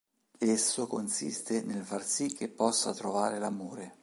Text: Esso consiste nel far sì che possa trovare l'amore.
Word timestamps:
Esso 0.39 0.87
consiste 0.87 1.61
nel 1.61 1.85
far 1.85 2.03
sì 2.03 2.33
che 2.33 2.49
possa 2.49 2.91
trovare 2.91 3.37
l'amore. 3.37 3.97